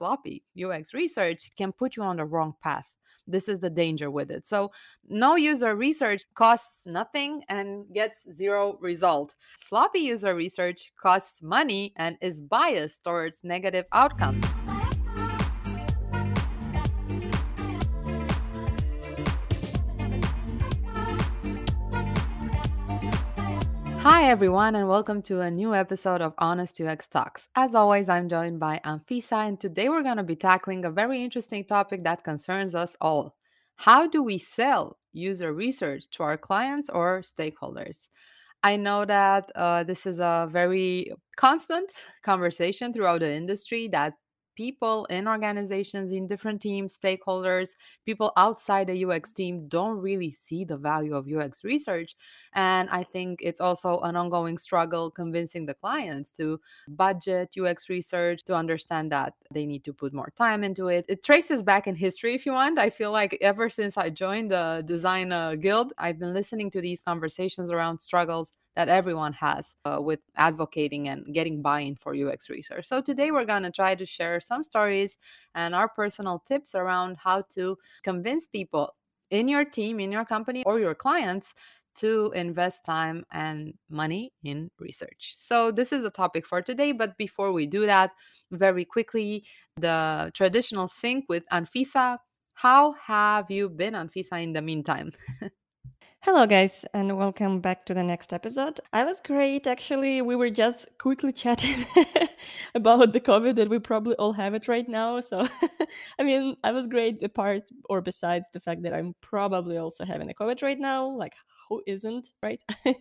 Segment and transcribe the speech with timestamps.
[0.00, 2.88] sloppy UX research can put you on the wrong path.
[3.26, 4.46] This is the danger with it.
[4.46, 4.72] So,
[5.06, 9.34] no user research costs nothing and gets zero result.
[9.56, 14.46] Sloppy user research costs money and is biased towards negative outcomes.
[24.12, 27.46] Hi, everyone, and welcome to a new episode of Honest UX Talks.
[27.54, 31.22] As always, I'm joined by Anfisa, and today we're going to be tackling a very
[31.22, 33.36] interesting topic that concerns us all.
[33.76, 38.08] How do we sell user research to our clients or stakeholders?
[38.64, 41.92] I know that uh, this is a very constant
[42.24, 44.14] conversation throughout the industry that
[44.60, 47.70] people in organizations, in different teams, stakeholders,
[48.04, 52.14] people outside the UX team don't really see the value of UX research.
[52.52, 58.44] And I think it's also an ongoing struggle convincing the clients to budget UX research,
[58.44, 61.06] to understand that they need to put more time into it.
[61.08, 62.78] It traces back in history, if you want.
[62.78, 66.82] I feel like ever since I joined the Design uh, Guild, I've been listening to
[66.82, 72.14] these conversations around struggles that everyone has uh, with advocating and getting buy in for
[72.14, 72.86] UX research.
[72.86, 75.16] So, today we're going to try to share some stories
[75.54, 78.94] and our personal tips around how to convince people
[79.30, 81.54] in your team, in your company, or your clients
[81.96, 85.34] to invest time and money in research.
[85.36, 86.92] So, this is the topic for today.
[86.92, 88.12] But before we do that,
[88.52, 89.44] very quickly,
[89.76, 92.18] the traditional sync with Anfisa.
[92.54, 95.12] How have you been, Anfisa, in the meantime?
[96.22, 98.78] Hello, guys, and welcome back to the next episode.
[98.92, 100.20] I was great, actually.
[100.20, 101.86] We were just quickly chatting
[102.74, 105.20] about the COVID that we probably all have it right now.
[105.20, 105.48] So,
[106.18, 110.30] I mean, I was great apart or besides the fact that I'm probably also having
[110.30, 111.08] a COVID right now.
[111.08, 111.32] Like,
[111.70, 112.62] who isn't right?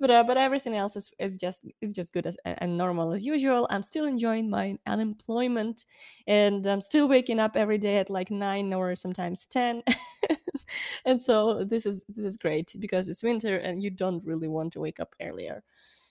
[0.00, 3.24] But uh, but everything else is, is just is just good as and normal as
[3.24, 3.66] usual.
[3.70, 5.84] I'm still enjoying my unemployment
[6.26, 9.82] and i'm still waking up every day at like 9 or sometimes 10
[11.04, 14.72] and so this is this is great because it's winter and you don't really want
[14.72, 15.62] to wake up earlier.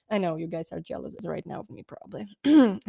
[0.09, 2.27] I know you guys are jealous right now of me, probably.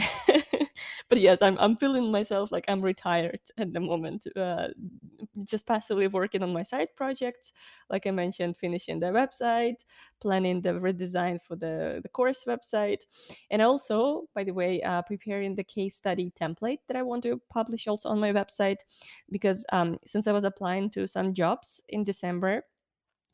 [1.09, 4.27] but yes, I'm I'm feeling myself like I'm retired at the moment.
[4.37, 4.69] Uh,
[5.45, 7.53] just passively working on my side projects,
[7.91, 9.85] like I mentioned, finishing the website,
[10.21, 13.03] planning the redesign for the the course website,
[13.51, 17.41] and also, by the way, uh, preparing the case study template that I want to
[17.51, 18.79] publish also on my website,
[19.31, 22.65] because um, since I was applying to some jobs in December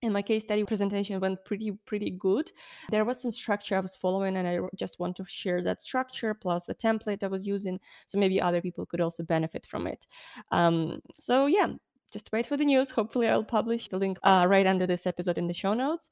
[0.02, 2.50] and my case study presentation went pretty pretty good
[2.90, 6.34] there was some structure i was following and i just want to share that structure
[6.34, 10.06] plus the template i was using so maybe other people could also benefit from it
[10.52, 11.68] um, so yeah
[12.10, 15.38] just wait for the news hopefully i'll publish the link uh, right under this episode
[15.38, 16.10] in the show notes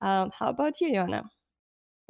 [0.00, 1.24] um, how about you Joanna?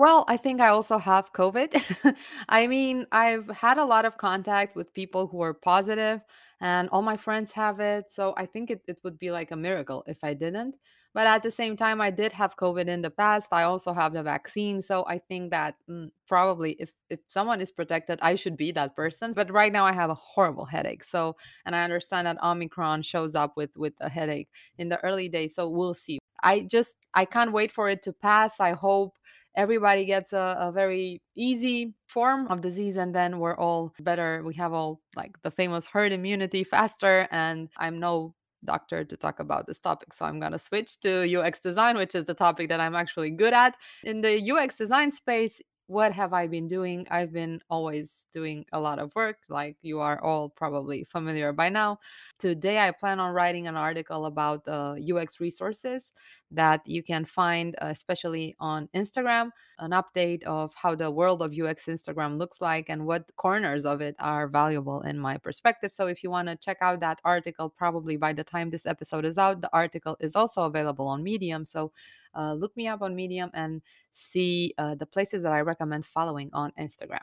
[0.00, 2.16] Well, I think I also have COVID.
[2.48, 6.22] I mean, I've had a lot of contact with people who are positive,
[6.58, 8.06] and all my friends have it.
[8.10, 10.76] So I think it, it would be like a miracle if I didn't.
[11.12, 13.48] But at the same time, I did have COVID in the past.
[13.52, 14.80] I also have the vaccine.
[14.80, 18.94] So I think that mm, probably if, if someone is protected, I should be that
[18.94, 19.32] person.
[19.34, 21.02] But right now, I have a horrible headache.
[21.02, 25.28] So, and I understand that Omicron shows up with, with a headache in the early
[25.28, 25.54] days.
[25.54, 26.18] So we'll see.
[26.42, 28.60] I just, I can't wait for it to pass.
[28.60, 29.16] I hope
[29.56, 34.54] everybody gets a, a, very easy form of disease and then we're all better we
[34.54, 38.32] have all like the famous herd immunity faster and i'm no
[38.64, 40.14] doctor to talk about this topic.
[40.14, 43.30] So I'm going to switch to UX design, which is the topic that I'm actually
[43.30, 43.76] good at.
[44.04, 47.04] In the UX design space, what have I been doing?
[47.10, 51.68] I've been always doing a lot of work, like you are all probably familiar by
[51.68, 51.98] now.
[52.38, 56.12] Today, I plan on writing an article about uh, UX resources
[56.52, 61.58] that you can find, uh, especially on Instagram, an update of how the world of
[61.58, 65.92] UX Instagram looks like and what corners of it are valuable in my perspective.
[65.92, 69.24] So, if you want to check out that article, probably by the time this episode
[69.24, 71.64] is out, the article is also available on Medium.
[71.64, 71.90] So,
[72.34, 73.82] uh, look me up on Medium and
[74.12, 77.20] see uh, the places that I recommend following on Instagram.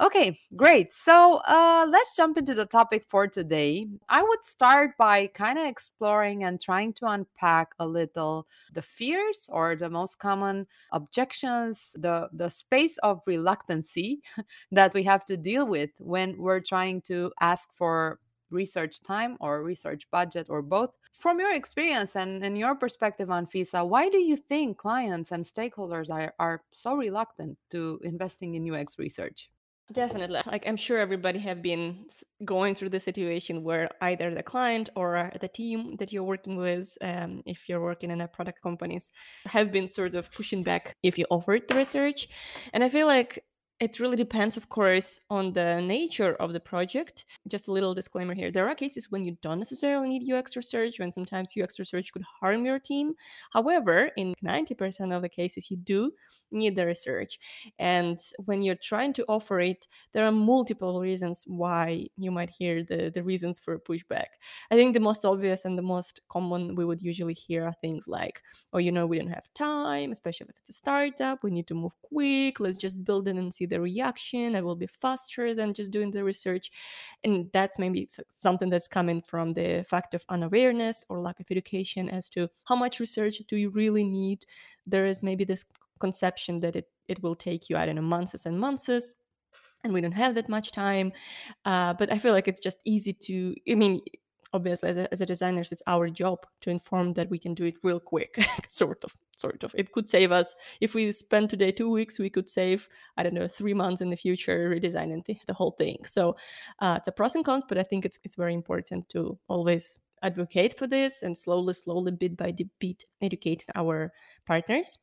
[0.00, 0.92] Okay, great.
[0.92, 3.86] So uh, let's jump into the topic for today.
[4.08, 9.48] I would start by kind of exploring and trying to unpack a little the fears
[9.48, 14.22] or the most common objections, the, the space of reluctancy
[14.72, 19.62] that we have to deal with when we're trying to ask for research time or
[19.62, 20.90] research budget or both.
[21.12, 26.10] From your experience and, and your perspective Anfisa, why do you think clients and stakeholders
[26.10, 29.50] are, are so reluctant to investing in UX research?
[29.90, 30.40] Definitely.
[30.46, 32.04] Like I'm sure everybody have been
[32.44, 36.96] going through the situation where either the client or the team that you're working with,
[37.00, 39.10] um, if you're working in a product companies,
[39.46, 42.28] have been sort of pushing back if you offered the research.
[42.74, 43.42] And I feel like
[43.80, 47.26] it really depends, of course, on the nature of the project.
[47.46, 48.50] Just a little disclaimer here.
[48.50, 52.24] There are cases when you don't necessarily need UX research, when sometimes UX research could
[52.40, 53.14] harm your team.
[53.52, 56.10] However, in 90% of the cases, you do
[56.50, 57.38] need the research.
[57.78, 62.82] And when you're trying to offer it, there are multiple reasons why you might hear
[62.82, 64.38] the, the reasons for pushback.
[64.72, 68.08] I think the most obvious and the most common we would usually hear are things
[68.08, 68.42] like,
[68.72, 71.74] oh, you know, we don't have time, especially if it's a startup, we need to
[71.74, 75.74] move quick, let's just build it and see the reaction it will be faster than
[75.74, 76.70] just doing the research.
[77.24, 82.08] And that's maybe something that's coming from the fact of unawareness or lack of education
[82.08, 84.46] as to how much research do you really need.
[84.86, 85.64] There is maybe this
[85.98, 88.88] conception that it, it will take you i don't know months and months
[89.84, 91.12] and we don't have that much time.
[91.64, 94.00] Uh, but i feel like it's just easy to i mean
[94.52, 97.64] obviously as a, as a designers it's our job to inform that we can do
[97.64, 100.54] it real quick sort of sort of it could save us.
[100.80, 104.10] If we spend today two weeks we could save i don't know three months in
[104.10, 105.98] the future redesigning the, the whole thing.
[106.06, 106.36] So
[106.80, 109.98] uh, it's a pros and cons but i think it's, it's very important to always
[110.22, 114.12] advocate for this and slowly, slowly, bit by bit, educate our
[114.46, 114.98] partners.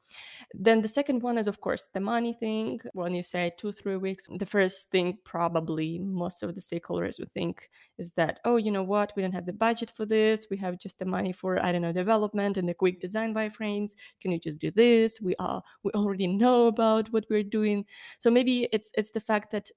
[0.53, 2.79] Then the second one is, of course, the money thing.
[2.93, 7.33] When you say two, three weeks, the first thing probably most of the stakeholders would
[7.33, 10.47] think is that, oh, you know what, we don't have the budget for this.
[10.49, 13.93] We have just the money for, I don't know, development and the quick design wireframes.
[14.21, 15.19] Can you just do this?
[15.21, 17.85] We are, we already know about what we're doing.
[18.19, 19.69] So maybe it's it's the fact that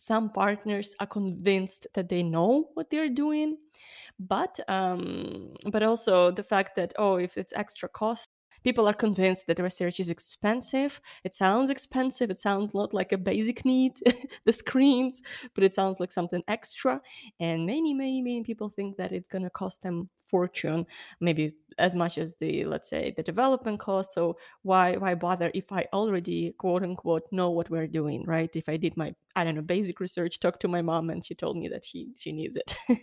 [0.00, 3.56] some partners are convinced that they know what they're doing
[4.18, 8.28] but um, but also the fact that oh if it's extra cost
[8.62, 11.00] people are convinced that research is expensive.
[11.24, 12.30] It sounds expensive.
[12.30, 13.92] It sounds not like a basic need
[14.44, 15.22] the screens
[15.54, 17.00] but it sounds like something extra.
[17.38, 20.86] And many many many people think that it's going to cost them fortune
[21.20, 25.72] maybe as much as the let's say the development cost so why why bother if
[25.72, 28.54] i already quote unquote know what we're doing right?
[28.54, 31.34] If i did my i don't know basic research talk to my mom and she
[31.34, 32.74] told me that she she needs it.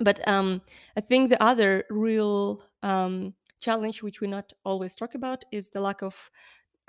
[0.00, 0.62] But um
[0.96, 5.80] i think the other real um challenge which we not always talk about is the
[5.80, 6.30] lack of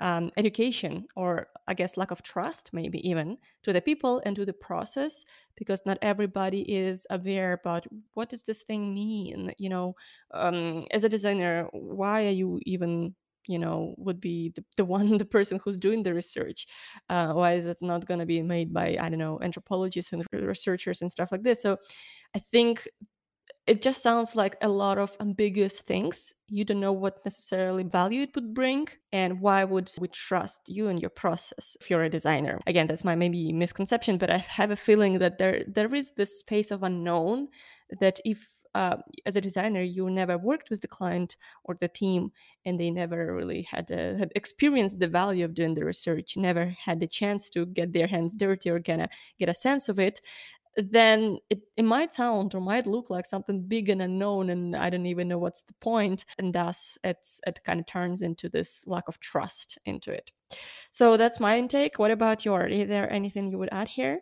[0.00, 4.44] um, education or i guess lack of trust maybe even to the people and to
[4.44, 5.24] the process
[5.56, 9.94] because not everybody is aware about what does this thing mean you know
[10.32, 13.14] um, as a designer why are you even
[13.46, 16.66] you know would be the, the one the person who's doing the research?
[17.08, 20.24] Uh, why is it not going to be made by i don't know anthropologists and
[20.32, 21.62] researchers and stuff like this?
[21.62, 21.76] So
[22.34, 22.86] i think
[23.70, 26.34] it just sounds like a lot of ambiguous things.
[26.48, 30.88] You don't know what necessarily value it would bring, and why would we trust you
[30.88, 32.58] and your process if you're a designer?
[32.66, 36.40] Again, that's my maybe misconception, but I have a feeling that there there is this
[36.40, 37.46] space of unknown
[38.00, 38.44] that if
[38.74, 38.96] uh,
[39.26, 42.30] as a designer you never worked with the client or the team
[42.64, 46.66] and they never really had, a, had experienced the value of doing the research never
[46.78, 49.08] had the chance to get their hands dirty or get a,
[49.40, 50.20] get a sense of it
[50.76, 54.88] then it, it might sound or might look like something big and unknown and i
[54.88, 58.84] don't even know what's the point and thus it's it kind of turns into this
[58.86, 60.30] lack of trust into it.
[60.90, 61.98] So that's my intake.
[61.98, 64.20] What about your is there anything you would add here?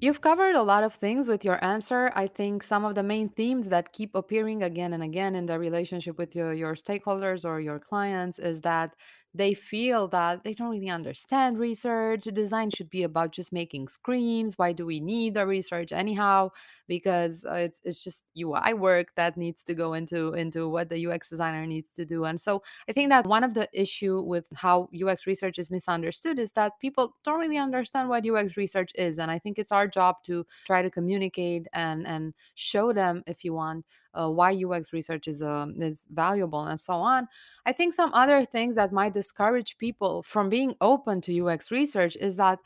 [0.00, 2.12] You've covered a lot of things with your answer.
[2.14, 5.58] I think some of the main themes that keep appearing again and again in the
[5.58, 8.94] relationship with your, your stakeholders or your clients is that
[9.34, 12.24] they feel that they don't really understand research.
[12.24, 14.56] Design should be about just making screens.
[14.56, 16.50] Why do we need the research anyhow?
[16.86, 21.06] Because uh, it's it's just UI work that needs to go into into what the
[21.06, 22.24] UX designer needs to do.
[22.24, 26.38] And so I think that one of the issue with how UX research is misunderstood
[26.38, 29.18] is that people don't really understand what UX research is.
[29.18, 33.44] And I think it's our job to try to communicate and and show them if
[33.44, 37.28] you want uh, why UX research is um, is valuable and so on.
[37.66, 42.16] I think some other things that might discourage people from being open to UX research
[42.20, 42.58] is that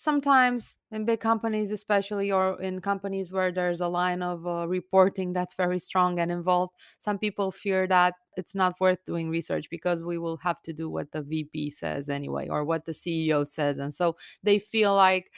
[0.00, 5.34] sometimes in big companies especially or in companies where there's a line of uh, reporting
[5.34, 10.02] that's very strong and involved some people fear that it's not worth doing research because
[10.02, 13.76] we will have to do what the vp says anyway or what the ceo says
[13.76, 15.30] and so they feel like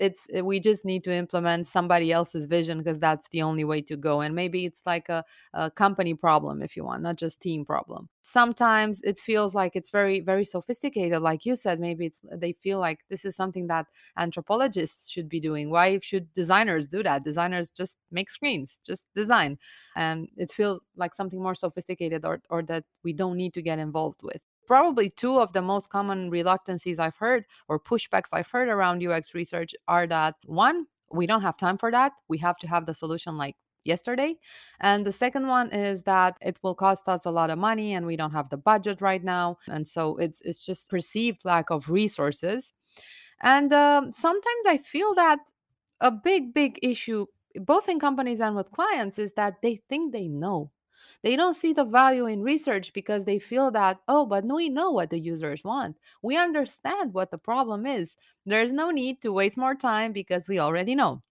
[0.00, 3.82] it's eh, we just need to implement somebody else's vision because that's the only way
[3.82, 7.40] to go and maybe it's like a, a, company problem if you want not just
[7.40, 8.08] team problem.
[8.22, 12.78] Sometimes it feels like it's very very sophisticated like you said maybe it's they feel
[12.78, 15.70] like this is something that anthropologists should be doing.
[15.70, 17.22] Why should designers do that?
[17.24, 19.58] Designers just make screens just design
[19.96, 23.78] and it feels like something more sophisticated or, or that we don't need to get
[23.78, 28.68] involved with probably two of the most common reluctancies I've heard or pushbacks I've heard
[28.68, 32.12] around UX research are that one, we don't have time for that.
[32.28, 34.36] We have to have the solution like yesterday.
[34.80, 38.06] And the second one is that it will cost us a lot of money and
[38.06, 39.58] we don't have the budget right now.
[39.68, 42.72] And so it's it's just perceived lack of resources
[43.42, 45.40] And um, sometimes I feel that
[46.00, 50.28] a big, big issue, both in companies and with clients, is that they think they
[50.28, 50.70] know.
[51.22, 54.90] They don't see the value in research because they feel that, oh, but we know
[54.90, 55.98] what the users want.
[56.22, 58.16] We understand what the problem is.
[58.46, 61.22] There's no need to waste more time because we already know.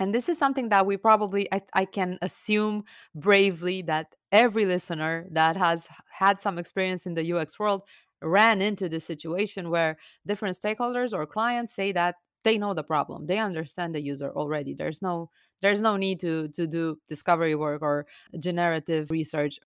[0.00, 5.26] And this is something that we probably, I, I can assume bravely that every listener
[5.30, 7.82] that has had some experience in the UX world
[8.20, 13.26] ran into this situation where different stakeholders or clients say that they know the problem
[13.26, 15.30] they understand the user already there's no
[15.60, 18.06] there's no need to to do discovery work or
[18.38, 19.58] generative research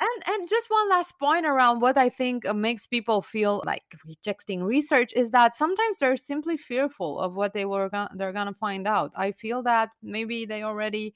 [0.00, 3.84] and and just one last point around what I think uh, makes people feel like
[4.06, 8.52] rejecting research is that sometimes they're simply fearful of what they were go- they're gonna
[8.54, 9.12] find out.
[9.16, 11.14] I feel that maybe they already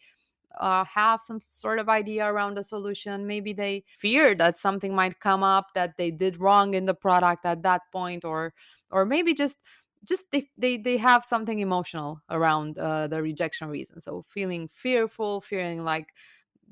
[0.60, 3.26] uh, have some sort of idea around a solution.
[3.26, 7.46] Maybe they fear that something might come up that they did wrong in the product
[7.46, 8.54] at that point, or
[8.90, 9.56] or maybe just
[10.04, 14.00] just they they, they have something emotional around uh, the rejection reason.
[14.00, 16.14] So feeling fearful, feeling like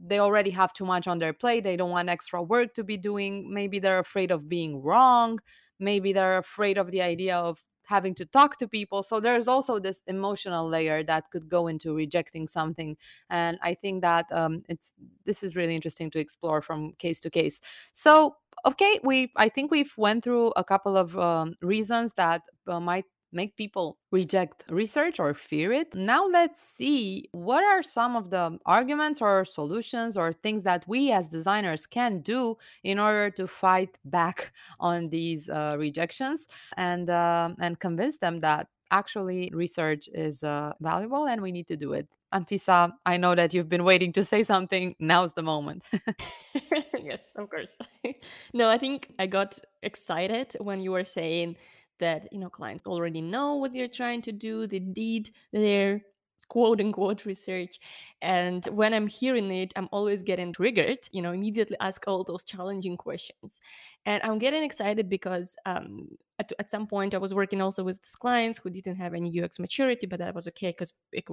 [0.02, 1.64] they already have too much on their plate.
[1.64, 3.52] They don't want extra work to be doing.
[3.52, 5.40] Maybe they're afraid of being wrong.
[5.78, 9.02] Maybe they're afraid of the idea of having to talk to people.
[9.02, 12.96] So there's also this emotional layer that could go into rejecting something.
[13.28, 14.94] And I think that um, it's
[15.26, 17.60] this is really interesting to explore from case to case.
[17.92, 22.80] So okay, we I think we've went through a couple of um, reasons that uh,
[22.80, 25.94] might make people reject research or fear it.
[25.94, 31.12] Now let's see what are some of the arguments or solutions or things that we
[31.12, 36.46] as designers can do in order to fight back on these uh, rejections
[36.76, 41.76] and uh, and convince them that actually research is uh, valuable and we need to
[41.76, 42.08] do it.
[42.32, 44.94] Anfisa, I know that you've been waiting to say something.
[45.00, 45.82] Now's the moment.
[47.02, 47.76] yes, of course.
[48.54, 51.56] no, I think I got excited when you were saying
[52.00, 56.02] that you know clients already know what they're trying to do they did their
[56.48, 57.78] quote unquote research
[58.22, 62.42] and when i'm hearing it i'm always getting triggered you know immediately ask all those
[62.44, 63.60] challenging questions.
[64.06, 66.08] And i'm getting excited because um,
[66.40, 69.30] at, at some point i was working also with these clients who didn't have any
[69.40, 70.92] ux maturity but that was okay because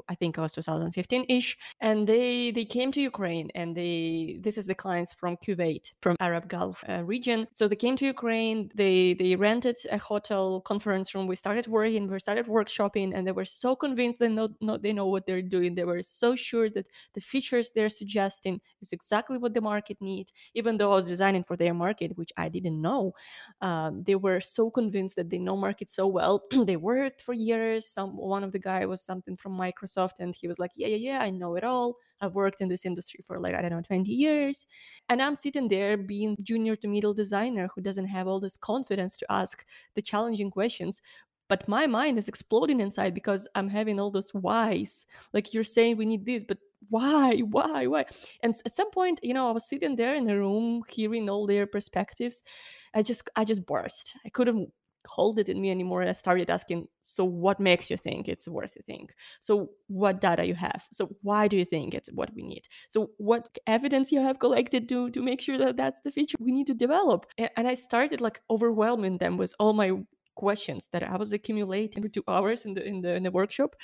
[0.10, 4.66] i think it was 2015ish and they they came to ukraine and they this is
[4.66, 7.48] the clients from kuwait from arab gulf uh, region.
[7.54, 11.28] So they came to ukraine they they rented a hotel conference room.
[11.28, 14.94] We started working we started workshopping and they were so convinced they know, know they
[14.94, 15.76] know what they're doing.
[15.76, 20.32] They were so sure that the features they're suggesting is exactly what the market needs
[20.54, 23.14] even though i was designing for their market which i didn't know
[23.62, 26.44] um, they were so convinced that they know market so well.
[26.66, 27.88] They worked for years.
[27.88, 30.98] Some one of the guy was something from microsoft and he was like yeah yeah
[30.98, 31.98] yeah i know it all.
[32.22, 34.68] I've worked in this industry for like i don't know 20 years.
[35.10, 39.18] And i'm sitting there being junior to middle designer who doesn't have all this confidence
[39.18, 41.02] to ask the challenging questions
[41.50, 45.06] but my mind is exploding inside because i'm having all those whys.
[45.34, 46.58] Like you're saying we need this but
[46.90, 48.06] why why why?
[48.44, 51.48] And at some point you know i was sitting there in the room hearing all
[51.48, 52.44] their perspectives.
[52.94, 54.16] I just i just burst.
[54.26, 54.72] I couldn't
[55.08, 58.48] hold it in me anymore and i started asking so what makes you think it's
[58.48, 59.10] worth a thing?
[59.40, 60.86] So what data you have?
[60.92, 62.64] So why do you think it's what we need?
[62.90, 66.52] So what evidence you have collected to to make sure that that's the feature we
[66.52, 67.26] need to develop?
[67.38, 69.92] And i started like overwhelming them with all my
[70.36, 73.76] questions that I was accumulating for two hours in the in the in the workshop.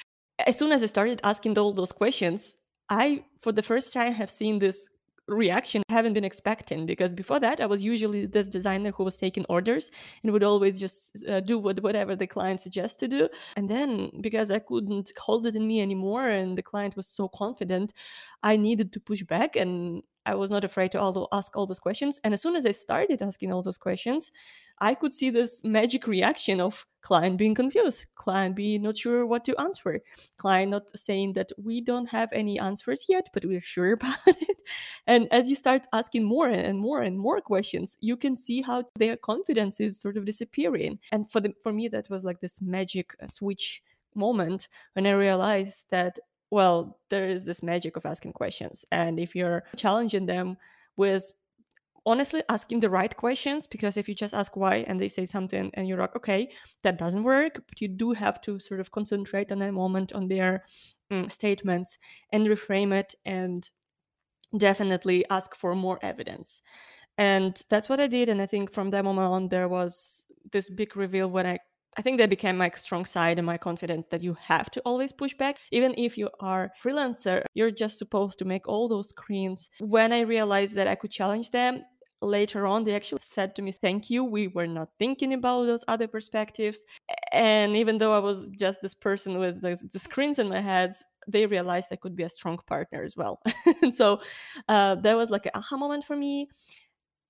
[0.46, 2.56] As soon as I started asking all those questions,
[2.90, 4.90] I for the first time have seen this
[5.28, 9.16] reaction I haven't been expecting because before that I was usually this designer who was
[9.16, 9.90] taking orders
[10.22, 13.30] and would always just uh, do what, whatever the client suggests to do.
[13.56, 17.28] And then because I couldn't hold it in me anymore and the client was so
[17.28, 17.94] confident
[18.42, 22.20] I needed to push back and I was not afraid to ask all those questions.
[22.24, 24.32] And as soon as I started asking all those questions,
[24.80, 29.44] I could see this magic reaction of client being confused, client being not sure what
[29.46, 30.02] to answer,
[30.38, 34.58] client not saying that we don't have any answers yet, but we're sure about it.
[35.08, 38.84] And as you start asking more and more and more questions, you can see how
[38.96, 41.00] their confidence is sort of disappearing.
[41.12, 43.84] And for the, for me, that was like this magic uh, switch
[44.16, 46.20] moment when I realized that
[46.54, 48.86] well, there is this magic of asking questions.
[48.92, 50.56] And if you're challenging them
[50.98, 51.32] with
[52.06, 55.72] honestly asking the right questions, because if you just ask why and they say something
[55.74, 56.52] and you're like, okay,
[56.84, 60.28] that doesn't work, but you do have to sort of concentrate on a moment on
[60.28, 60.64] their
[61.10, 61.98] um, statements
[62.32, 63.72] and reframe it and
[64.56, 66.62] definitely ask for more evidence.
[67.18, 68.30] And that's what I did.
[68.30, 71.58] And I think from that moment on, there was this big reveal when I
[71.98, 75.12] I think that became my strong side and my confidence that you have to always
[75.12, 75.58] push back.
[75.72, 79.70] Even if you are freelancer, you're just supposed to make all those screens.
[79.80, 81.84] When I realized that I could challenge them,
[82.24, 85.84] later on they actually said to me thank you we were not thinking about those
[85.88, 86.86] other perspectives
[87.32, 90.94] and even though i was just this person with the, the screens in my head
[91.28, 93.42] they realized i could be a strong partner as well
[93.82, 94.22] and so
[94.70, 96.48] uh, that was like an aha moment for me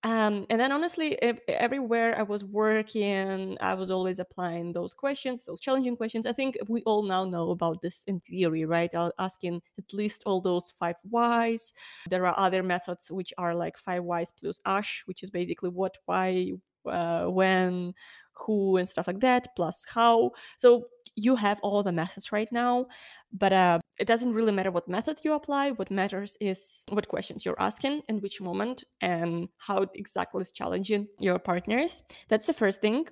[0.03, 5.45] um, and then honestly, if everywhere I was working, I was always applying those questions,
[5.45, 6.25] those challenging questions.
[6.25, 8.93] I think we all now know about this in theory, right?
[9.17, 11.73] Asking at least all those five whys.
[12.09, 15.97] There are other methods which are like five whys plus ash, which is basically what,
[16.05, 16.51] why,
[16.85, 17.93] uh, when,
[18.33, 20.31] who, and stuff like that, plus how.
[20.57, 22.87] So you have all the methods right now,
[23.31, 25.71] but uh, it doesn't really matter what method you apply.
[25.71, 31.07] What matters is what questions you're asking in which moment and how exactly is challenging
[31.19, 32.03] your partners.
[32.27, 33.07] That's the first thing.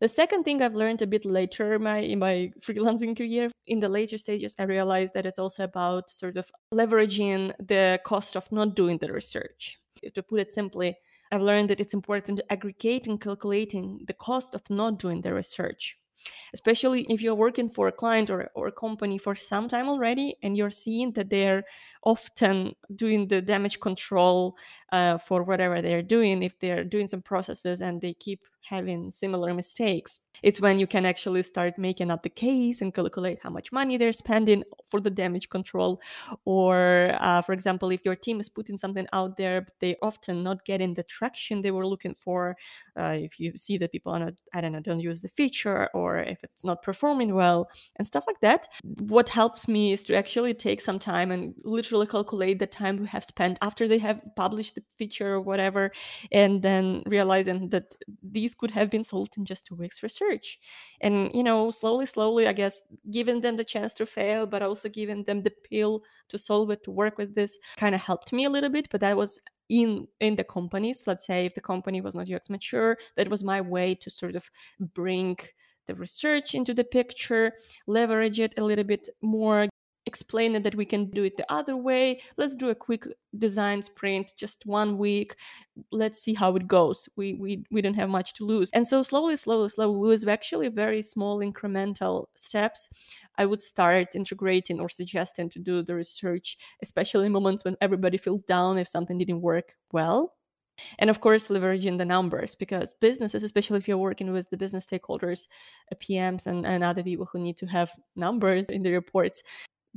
[0.00, 3.80] The second thing I've learned a bit later in my, in my freelancing career, in
[3.80, 8.50] the later stages, I realized that it's also about sort of leveraging the cost of
[8.52, 9.78] not doing the research.
[10.14, 10.94] To put it simply,
[11.32, 15.32] I've learned that it's important to aggregate and calculating the cost of not doing the
[15.32, 15.96] research
[16.54, 20.36] especially if you're working for a client or, or a company for some time already
[20.42, 21.64] and you're seeing that they're
[22.02, 24.56] often doing the damage control
[24.92, 29.54] uh, for whatever they're doing if they're doing some processes and they keep having similar
[29.54, 30.20] mistakes.
[30.42, 33.96] It's when you can actually start making up the case and calculate how much money
[33.96, 36.00] they're spending for the damage control.
[36.44, 40.42] Or, uh, for example, if your team is putting something out there, but they often
[40.42, 42.56] not getting the traction they were looking for.
[42.98, 45.88] Uh, if you see that people are not, I don't know, don't use the feature,
[45.94, 48.66] or if it's not performing well, and stuff like that.
[48.82, 53.06] What helps me is to actually take some time and literally calculate the time we
[53.06, 55.92] have spent after they have published the feature or whatever,
[56.32, 60.58] and then realizing that these could have been solved in just two weeks research.
[61.00, 64.88] And you know slowly slowly i guess giving them the chance to fail but also
[64.88, 68.44] giving them the pill to solve it to work with this kind of helped me
[68.44, 71.04] a little bit but that was in in the companies.
[71.06, 74.36] Let's say if the company was not ux mature that was my way to sort
[74.36, 74.50] of
[74.94, 75.36] bring
[75.86, 77.52] the research into the picture
[77.86, 79.68] leverage it a little bit more
[80.06, 82.20] explain it that we can do it the other way.
[82.36, 83.06] Let's do a quick
[83.38, 85.36] design sprint just one week.
[85.90, 87.08] Let's see how it goes.
[87.16, 88.70] We we, we don't have much to lose.
[88.72, 92.88] And so slowly slowly slowly with actually very small incremental steps
[93.38, 98.16] i would start integrating or suggesting to do the research especially in moments when everybody
[98.16, 100.34] feels down if something didn't work well.
[100.98, 104.86] And of course leveraging the numbers because businesses especially if you're working with the business
[104.86, 105.48] stakeholders
[105.90, 109.42] uh, pms and, and other people who need to have numbers in the reports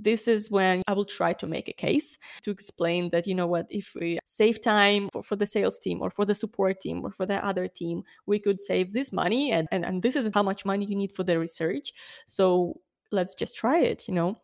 [0.03, 3.47] this is when I will try to make a case to explain that, you know
[3.47, 7.03] what, if we save time for, for the sales team or for the support team
[7.03, 10.31] or for the other team, we could save this money and, and, and this is
[10.33, 11.93] how much money you need for the research.
[12.27, 12.79] So
[13.12, 14.39] let's just try it, you know?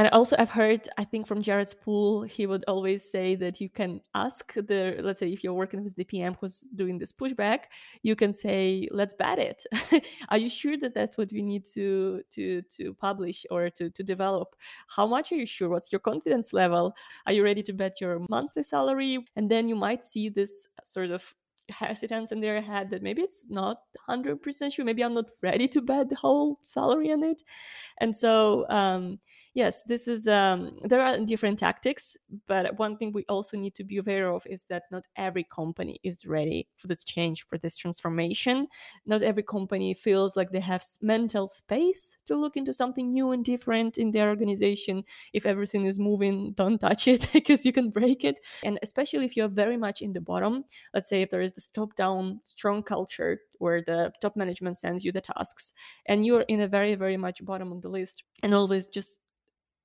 [0.00, 3.68] And also i've heard i think from jared spool he would always say that you
[3.68, 7.64] can ask the let's say if you're working with the pm who's doing this pushback
[8.02, 9.64] you can say let's bet it.
[10.28, 14.02] Are you sure that that's what we need to to to publish or to to
[14.02, 14.56] develop?
[14.88, 15.68] How much are you sure?
[15.68, 16.94] What's your confidence level?
[17.26, 19.18] Are you ready to bet your monthly salary?
[19.36, 21.34] And then you might see this sort of
[21.70, 24.84] hesitance in their head that maybe it's not 100% sure.
[24.84, 27.42] Maybe i'm not ready to bet the whole salary on it.
[27.98, 29.20] And so um,
[29.54, 33.84] yes this is um, there are different tactics but one thing we also need to
[33.84, 37.76] be aware of is that not every company is ready for this change for this
[37.76, 38.66] transformation.
[39.06, 43.44] Not every company feels like they have mental space to look into something new and
[43.44, 45.04] different in their organization.
[45.32, 48.40] If everything is moving don't touch it because you can break it.
[48.64, 51.68] And especially if you're very much in the bottom let's say if there is this
[51.68, 55.72] top down strong culture where the top management sends you the tasks
[56.06, 59.19] and you're in a very very much bottom of the list and always just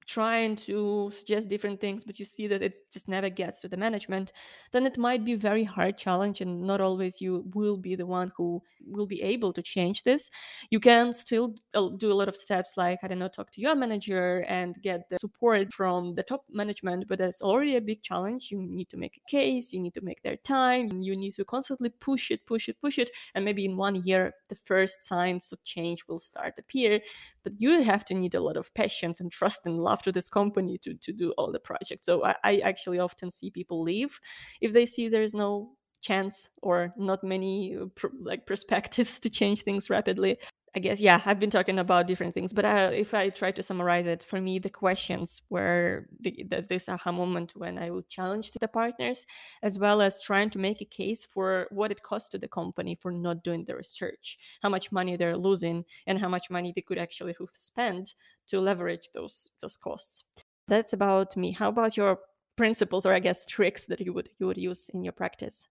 [0.06, 3.78] trying to suggest different things but you see that it just never gets to the
[3.78, 4.32] management
[4.72, 8.06] then it might be a very hard challenge and not always you will be the
[8.06, 10.30] one who will be able to change this.
[10.70, 13.62] You can still uh, do a lot of steps like i don't know talk to
[13.62, 18.02] your manager and get the support from the top management but that's already a big
[18.02, 18.52] challenge.
[18.52, 21.46] You need to make a case you need to make their time you need to
[21.46, 25.52] constantly push it push it push it and maybe in one year the first signs
[25.52, 27.02] of change will start appear.
[27.44, 30.30] But you have to need a lot of patience and trust and love to this
[30.30, 32.06] company to to do all the projects.
[32.06, 34.20] So I, I actually often see people leave
[34.62, 39.90] if they see there's no chance or not many uh, like perspectives to change things
[39.90, 40.38] rapidly.
[40.76, 43.64] I guess yeah, I've been talking about different things, but uh, if I try to
[43.64, 48.10] summarize it, for me the questions were the, the, this aha moment when I would
[48.10, 49.26] challenge the partners,
[49.64, 52.94] as well as trying to make a case for what it costs to the company
[52.94, 56.82] for not doing the research, how much money they're losing, and how much money they
[56.82, 58.14] could actually spend
[58.48, 60.24] to leverage those those costs.
[60.68, 61.52] That's about me.
[61.52, 62.20] How about your
[62.56, 65.68] principles or I guess tricks that you would you would use in your practice?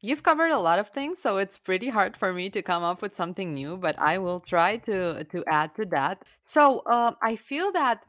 [0.00, 3.02] You've covered a lot of things, so it's pretty hard for me to come up
[3.02, 6.24] with something new, but I will try to to add to that.
[6.42, 8.04] So, uh, I feel that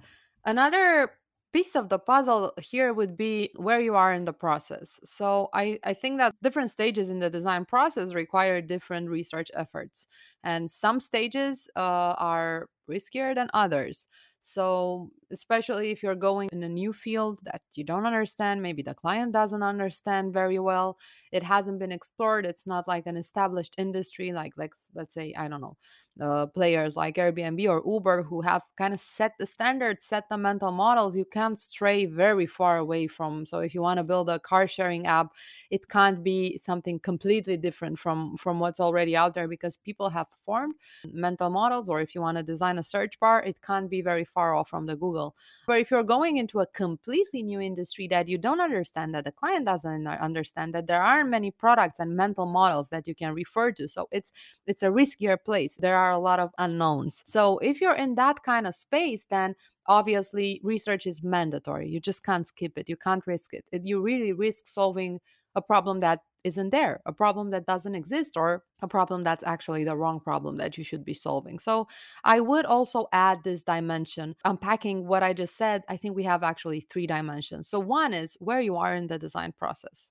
[0.46, 1.12] another
[1.52, 5.00] piece of the puzzle here would be where you are in the process.
[5.04, 10.06] So, I I think that different stages in the design process require different research efforts,
[10.44, 14.08] and some stages uh, are riskier than others.
[14.42, 18.94] So, especially if you're going in a new field that you don't understand, maybe the
[18.94, 20.98] client doesn't understand very well
[21.32, 25.48] it hasn't been explored it's not like an established industry like like let's say i
[25.48, 25.78] don't know
[26.22, 30.38] uh, players like airbnb or uber who have kind of set the standards set the
[30.38, 34.30] mental models you can't stray very far away from so if you want to build
[34.30, 35.28] a car sharing app
[35.70, 40.28] it can't be something completely different from from what's already out there because people have
[40.46, 40.76] formed
[41.14, 44.26] mental models or if you want to design a search bar it can't be very
[44.26, 45.36] far off from the google.
[45.68, 49.32] But if you're going into a completely new industry that you don't understand that the
[49.32, 53.72] client doesn't understand that there aren't many products and mental models that you can refer
[53.74, 54.32] to so it's
[54.66, 55.76] it's a riskier place.
[55.76, 57.22] There are a lot of unknowns.
[57.26, 59.56] So if you're in that kind of space then
[59.88, 61.90] obviously research is mandatory.
[61.90, 62.88] You just can't skip it.
[62.88, 65.20] You can't risk it, it you really risk solving
[65.56, 69.84] a problem that isn't there, a problem that doesn't exist, or a problem that's actually
[69.84, 71.60] the wrong problem that you should be solving.
[71.60, 71.88] So,
[72.24, 74.36] I would also add this dimension.
[74.46, 77.68] Unpacking what I just said, I think we have actually three dimensions.
[77.68, 80.10] So, one is where you are in the design process.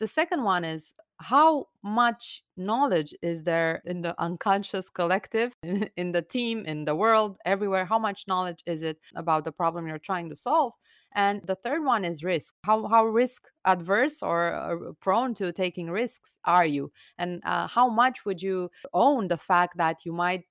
[0.00, 6.22] The second one is how much knowledge is there in the unconscious collective, in the
[6.22, 7.84] team, in the world, everywhere?
[7.84, 10.72] How much knowledge is it about the problem you're trying to solve?
[11.14, 12.54] And the third one is risk.
[12.64, 16.92] How, how risk adverse or prone to taking risks are you?
[17.18, 20.44] And uh, how much would you own the fact that you might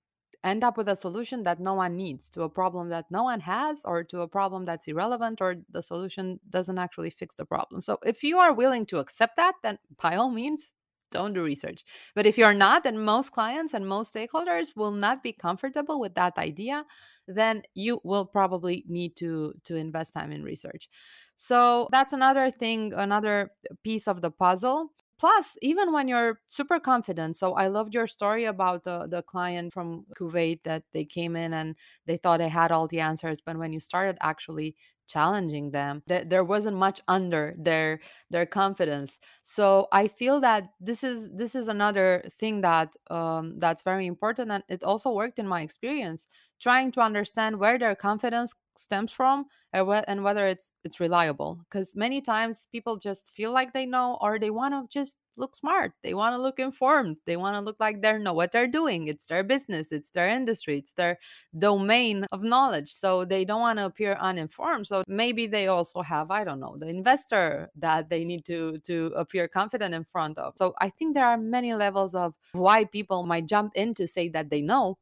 [0.44, 3.42] end up with a solution that no one needs to a problem that no one
[3.42, 7.82] has or to a problem that's irrelevant or the solution doesn't actually fix the problem.
[7.82, 10.74] So if you are willing to accept that, then by all means,
[11.12, 11.84] don't do research.
[12.16, 16.14] But if you're not, and most clients and most stakeholders will not be comfortable with
[16.16, 16.86] that idea,
[17.28, 20.90] then you will probably need to to invest time in research.
[21.36, 23.52] So that's another thing, another
[23.84, 28.46] piece of the puzzle plus even when you're super confident so i loved your story
[28.46, 32.72] about the the client from kuwait that they came in and they thought they had
[32.72, 34.76] all the answers but when you started actually
[35.08, 39.18] challenging them th- there wasn't much under their their confidence.
[39.42, 44.52] So i feel that this is this is another thing that um, that's very important
[44.52, 46.28] and it also worked in my experience
[46.62, 51.60] trying to understand where their confidence stems from and, wh- and whether it's it's reliable
[51.64, 55.56] because many times people just feel like they know or they want to just look
[55.56, 58.68] smart they want to look informed they want to look like they know what they're
[58.68, 61.18] doing it's their business it's their industry it's their
[61.58, 66.30] domain of knowledge so they don't want to appear uninformed so maybe they also have
[66.32, 70.54] i don't know the investor that they need to to appear confident in front of.
[70.58, 74.30] So i think there are many levels of why people might jump in to say
[74.30, 74.98] that they know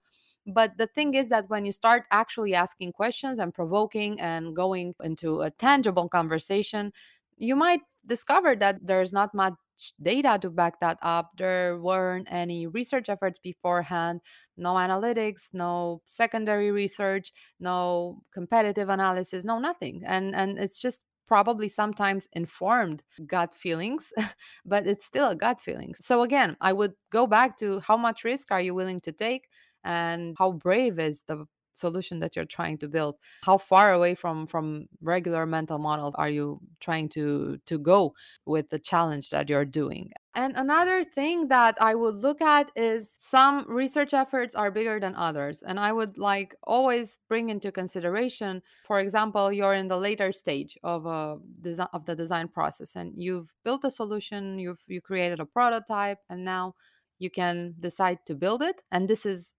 [0.47, 4.95] but the thing is that when you start actually asking questions and provoking and going
[5.03, 6.93] into a tangible conversation,
[7.37, 9.53] you might discover that there's not much
[10.01, 11.31] data to back that up.
[11.37, 14.21] There weren't any research efforts beforehand,
[14.55, 20.03] no analytics, no secondary research, no competitive analysis, no nothing.
[20.05, 24.13] And and it's just probably sometimes informed gut feelings,
[24.65, 25.93] but it's still a gut feeling.
[25.93, 29.47] So again, I would go back to how much risk are you willing to take?
[29.83, 31.45] And how brave is the
[31.77, 33.15] solution that you're trying to build?
[33.43, 38.69] How far away from from regular mental models are you trying to to go with
[38.69, 40.11] the challenge that you're doing?
[40.35, 45.15] And another thing that i would look at is some research efforts are bigger than
[45.15, 50.31] others and i would like always bring into consideration for example you're in the later
[50.31, 54.83] stage of uh, a design of the design process and you've built a solution you've
[54.87, 56.75] you created a prototype and now
[57.17, 59.53] you can decide to build it and this is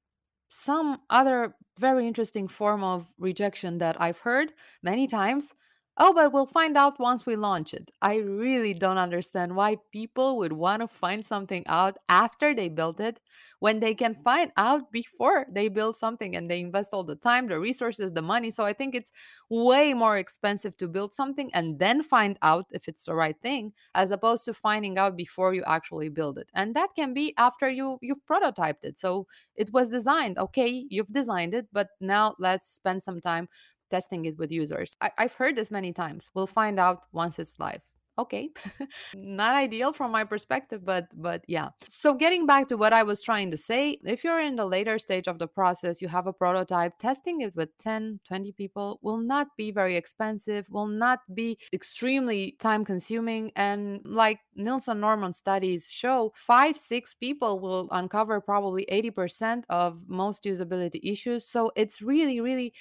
[0.49, 5.55] some other very interesting form of rejection that I've heard many times.
[6.01, 7.91] Oh, but we'll find out once we launch it.
[8.01, 13.01] I really don't understand why people would want to find something out after they built
[13.01, 13.19] it
[13.59, 17.49] when they can find out before they build something and they invest all the time,
[17.49, 18.53] the resources, the money.
[18.53, 19.11] So I think it's
[19.51, 23.73] way more expensive to build something and then find out if it's the right thing
[23.97, 26.49] as opposed to finding out before you actually build it.
[26.55, 28.99] And that can be after you you've prototyped it.
[28.99, 30.39] So it was designed.
[30.39, 33.49] Okay, you've designed it, but now let's spend some time
[33.91, 34.97] testing it with users.
[35.01, 36.31] I, have heard this many times.
[36.35, 37.83] We'll find out once it's live.
[38.19, 38.51] okay
[39.15, 43.23] not ideal from my perspective but but yeah so getting back to what i was
[43.23, 46.33] trying to say if you're in the later stage of the process you have a
[46.33, 51.57] prototype testing it with 10 20 people will not be very expensive will not be
[51.73, 58.85] extremely time consuming and like nielsen norman studies show five six people will uncover probably
[58.91, 62.73] 80% of most usability issues so it's really really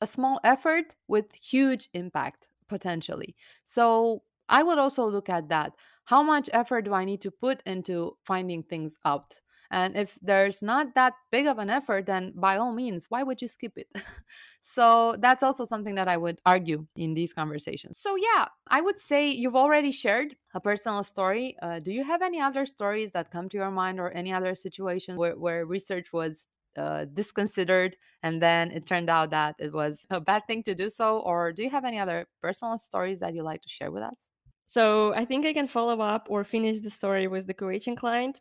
[0.00, 3.34] a small effort with huge impact potentially
[3.64, 5.74] so I would also look at that.
[6.04, 9.38] How much effort do I need to put into finding things out?
[9.70, 13.40] And if there's not that big of an effort, then by all means, why would
[13.40, 13.86] you skip it?
[14.60, 17.96] so that's also something that I would argue in these conversations.
[17.96, 21.56] So, yeah, I would say you've already shared a personal story.
[21.62, 24.56] Uh, do you have any other stories that come to your mind or any other
[24.56, 30.06] situation where, where research was uh, disconsidered and then it turned out that it was
[30.10, 31.20] a bad thing to do so?
[31.20, 34.26] Or do you have any other personal stories that you like to share with us?
[34.66, 38.40] So I think I can follow up or finish the story with the Croatian client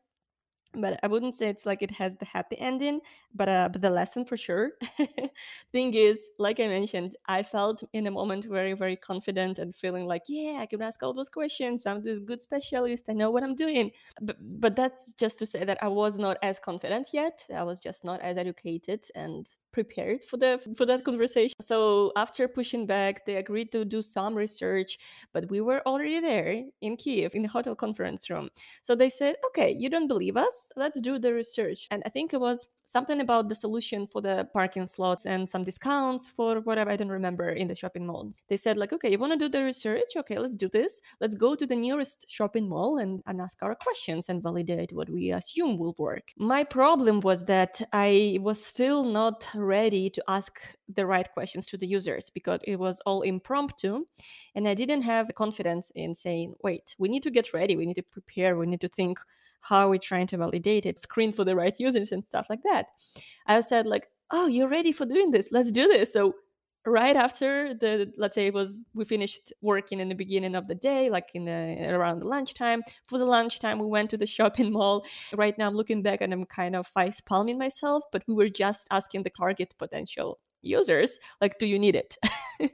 [0.73, 2.99] but I wouldn't say it's like it has the happy ending,
[3.33, 4.71] but uh, but the lesson for sure.
[5.71, 10.05] Thing is, like I mentioned, I felt in a moment very very confident and feeling
[10.05, 11.85] like, yeah, I can ask all those questions.
[11.85, 13.05] I'm this good specialist.
[13.09, 13.91] I know what I'm doing.
[14.21, 17.43] But but that's just to say that I was not as confident yet.
[17.55, 21.53] I was just not as educated and prepared for the for that conversation.
[21.61, 24.97] So after pushing back, they agreed to do some research,
[25.33, 28.49] but we were already there in Kiev in the hotel conference room.
[28.83, 30.71] So they said, "Okay, you don't believe us?
[30.75, 34.47] Let's do the research." And I think it was something about the solution for the
[34.53, 38.41] parking slots and some discounts for whatever I don't remember in the shopping malls.
[38.47, 40.15] They said like, "Okay, you want to do the research?
[40.15, 41.01] Okay, let's do this.
[41.21, 45.09] Let's go to the nearest shopping mall and, and ask our questions and validate what
[45.09, 50.59] we assume will work." My problem was that I was still not ready to ask
[50.93, 54.05] the right questions to the users because it was all impromptu
[54.55, 57.75] and i didn't have the confidence in saying wait we need to get ready.
[57.75, 58.57] We need to prepare.
[58.57, 59.19] We need to think
[59.61, 62.63] how we're we trying to validate it screen for the right users and stuff like
[62.63, 62.85] that.
[63.47, 65.49] I said like oh you're ready for doing this.
[65.51, 66.13] Let's do this.
[66.13, 66.35] So
[66.85, 70.75] right after the let's say it was we finished working in the beginning of the
[70.75, 74.71] day like in the around the lunchtime for the lunchtime we went to the shopping
[74.71, 75.03] mall.
[75.35, 78.49] Right now i'm looking back and i'm kind of face palming myself but we were
[78.49, 82.17] just asking the target potential users like do you need it?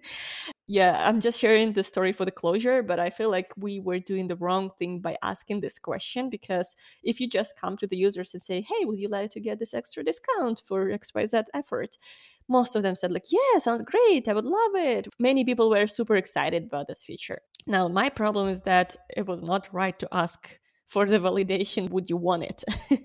[0.68, 4.00] Yeah i'm just sharing the story for the closure but i feel like we were
[4.00, 7.96] doing the wrong thing by asking this question because if you just come to the
[7.96, 12.00] users and say hey would you like to get this extra discount for xyz effort
[12.48, 15.08] most of them said like yeah sounds great i would love it.
[15.20, 17.40] Many people were super excited about this feature.
[17.68, 22.10] Now my problem is that it was not right to ask for the validation would
[22.10, 22.64] you want it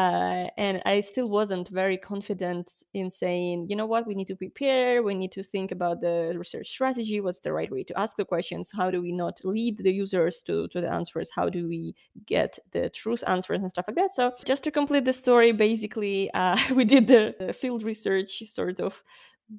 [0.00, 4.06] uh, and i still wasn't very confident in saying you know what?
[4.06, 5.02] We need to prepare.
[5.02, 7.20] We need to think about the research strategy.
[7.20, 8.70] What's the right way to ask the questions?
[8.74, 11.30] How do we not lead the users to, to the answers?
[11.34, 11.94] How do we
[12.26, 14.14] get the truth answers and stuff like that?
[14.14, 19.02] So just to complete the story basically uh, we did the field research sort of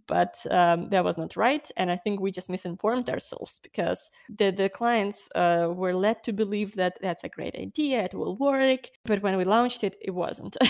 [0.08, 4.52] but um, that was not right and i think we just misinformed ourselves because the,
[4.52, 8.89] the clients uh, were led to believe that that's a great idea it will work
[9.06, 10.58] but when we launched it it wasn't.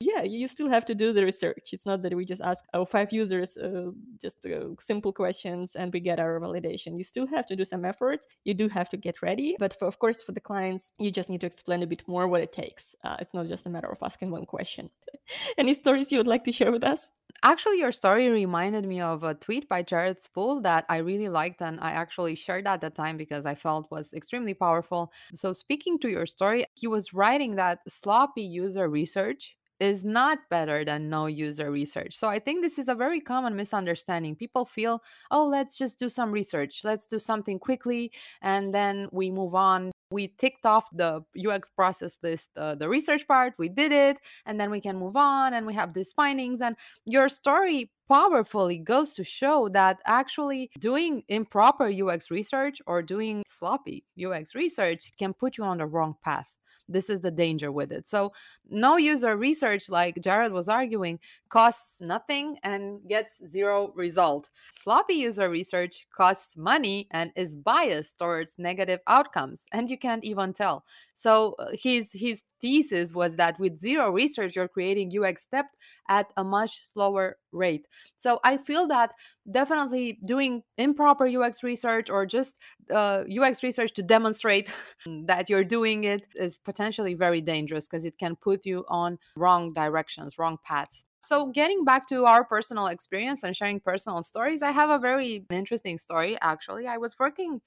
[0.00, 1.70] Yeah you still have to do the research.
[1.72, 5.92] It's not that we just ask our five users uh, just uh, simple questions and
[5.92, 6.98] we get our validation.
[6.98, 8.26] You still have to do some effort.
[8.44, 11.30] You do have to get ready but for, of course for the clients you just
[11.30, 12.96] need to explain a bit more what it takes.
[13.04, 14.90] Uh, it's not just a matter of asking one question.
[15.58, 17.10] Any stories you would like to share with us
[17.44, 21.60] Actually, your story reminded me of a tweet by Jared Spool that I really liked,
[21.60, 25.12] and I actually shared at the time because I felt was extremely powerful.
[25.34, 30.84] So, speaking to your story, he was writing that sloppy user research is not better
[30.84, 32.14] than no user research.
[32.16, 34.36] So I think this is a very common misunderstanding.
[34.36, 35.02] People feel,
[35.32, 39.90] oh, let's just do some research, let's do something quickly, and then we move on.
[40.12, 44.60] We ticked off the UX process list, uh, the research part, we did it, and
[44.60, 46.60] then we can move on and we have these findings.
[46.60, 53.42] And your story powerfully goes to show that actually doing improper UX research or doing
[53.48, 56.50] sloppy UX research can put you on the wrong path.
[56.92, 58.06] This is the danger with it.
[58.06, 58.32] So,
[58.68, 64.50] no user research, like Jared was arguing, costs nothing and gets zero result.
[64.70, 70.52] Sloppy user research costs money and is biased towards negative outcomes, and you can't even
[70.52, 70.84] tell.
[71.14, 75.66] So, uh, he's his his thesis was that with zero research, you're creating UX debt
[76.08, 77.86] at a much slower rate.
[78.16, 79.12] So I feel that
[79.50, 82.54] definitely doing improper UX research or just
[82.90, 84.72] uh, UX research to demonstrate
[85.26, 89.72] that you're doing it is potentially very dangerous because it can put you on wrong
[89.72, 91.04] directions, wrong paths.
[91.24, 95.44] So, getting back to our personal experience and sharing personal stories, I have a very
[95.50, 96.88] interesting story actually.
[96.88, 97.60] I was working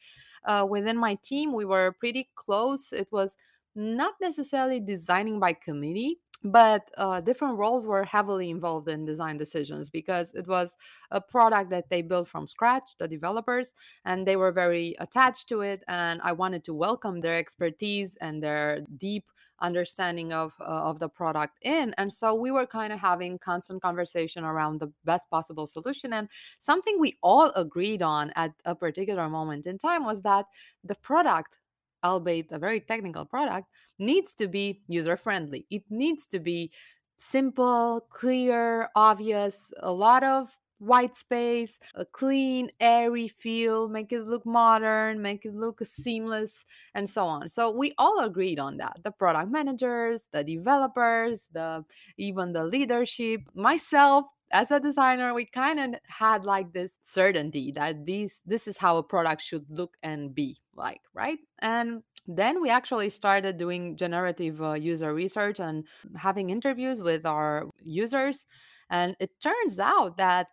[0.46, 2.92] uh, within my team, we were pretty close.
[2.92, 3.36] It was
[3.76, 9.90] not necessarily designing by committee, but uh, different roles were heavily involved in design decisions
[9.90, 10.78] because it was
[11.12, 13.74] a product that they built from scratch, the developers,
[14.06, 15.84] and they were very attached to it.
[15.88, 19.26] And I wanted to welcome their expertise and their deep
[19.62, 23.82] understanding of uh, of the product in and so we were kind of having constant
[23.82, 26.28] conversation around the best possible solution and
[26.60, 30.46] something we all agreed on at a particular moment in time was that
[30.84, 31.58] the product
[32.06, 33.68] albeit a very technical product
[34.00, 36.72] needs to be user friendly it needs to be
[37.18, 44.46] simple clear obvious a lot of white space, a clean, airy feel, make it look
[44.46, 47.50] modern, make it look seamless, and so on.
[47.50, 49.00] So we all agreed on that.
[49.04, 51.84] The product managers, the developers, the
[52.18, 58.06] even the leadership, myself as a designer we kind of had like this certainty that
[58.06, 62.70] these this is how a product should look and be like right and then we
[62.70, 68.46] actually started doing generative uh, user research and having interviews with our users
[68.90, 70.48] and it turns out that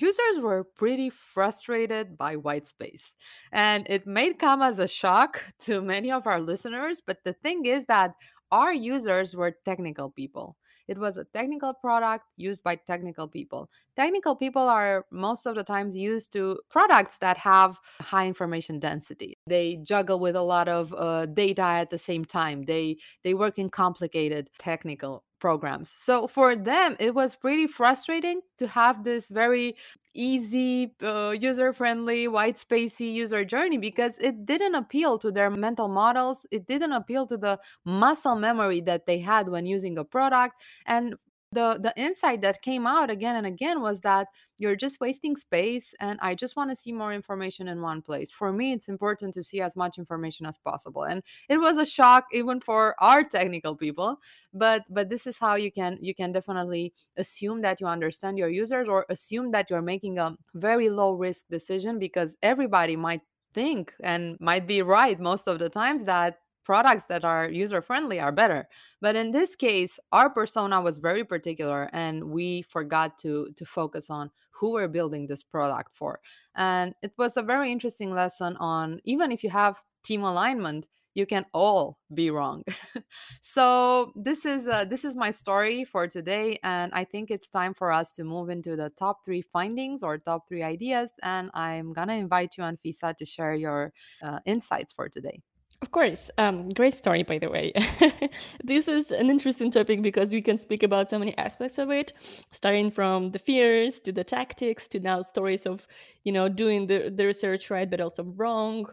[0.00, 3.14] users were pretty frustrated by white space.
[3.52, 7.66] And it may come as a shock to many of our listeners, but the thing
[7.66, 8.12] is that
[8.52, 10.56] our users were technical people.
[10.88, 13.68] It was a technical product used by technical people.
[13.96, 19.38] Technical people are most of the times used to products that have high information density.
[19.46, 22.64] They juggle with a lot of uh, data at the same time.
[22.64, 25.94] They they work in complicated technical programs.
[25.98, 29.76] So for them, it was pretty frustrating to have this very
[30.14, 35.88] easy, uh, user friendly, white spacey user journey because it didn't appeal to their mental
[35.88, 36.46] models.
[36.50, 40.62] It didn't appeal to the muscle memory that they had when using a product.
[40.86, 41.16] And
[41.56, 45.94] the the insight that came out again and again was that you're just wasting space
[46.00, 48.30] and i just want to see more information in one place.
[48.32, 51.86] For me it's important to see as much information as possible and it was a
[51.86, 54.18] shock even for our technical people
[54.52, 58.50] but but this is how you can you can definitely assume that you understand your
[58.50, 63.22] users or assume that you're making a very low risk decision because everybody might
[63.54, 68.18] think and might be right most of the times that products that are user friendly
[68.20, 68.68] are better.
[69.00, 74.10] But in this case our persona was very particular and we forgot to to focus
[74.10, 76.18] on who we're building this product for.
[76.56, 81.24] And it was a very interesting lesson on even if you have team alignment you
[81.24, 82.62] can all be wrong.
[83.40, 87.74] So this is uh, this is my story for today and i think it's time
[87.74, 91.92] for us to move into the top three findings or top three ideas and i'm
[91.92, 95.40] gonna invite you anfisa to share your uh, insights for today
[95.82, 96.30] of course.
[96.38, 97.72] Um, great story, by the way.
[98.64, 102.12] this is an interesting topic because we can speak about so many aspects of it,
[102.50, 105.86] starting from the fears to the tactics to now stories of,
[106.24, 108.86] you know, doing the, the research right, but also wrong.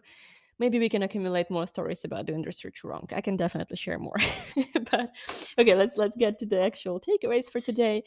[0.59, 3.07] Maybe we can accumulate more stories about doing research wrong.
[3.11, 4.17] I can definitely share more.
[4.91, 5.11] but
[5.57, 8.03] okay, let's let's get to the actual takeaways for today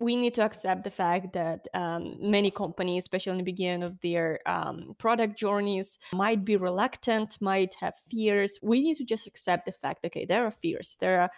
[0.00, 4.00] we need to accept the fact that um, many companies, especially in the beginning of
[4.00, 8.58] their um, product journeys, might be reluctant, might have fears.
[8.62, 11.30] We need to just accept the fact, okay, there are fears, there are,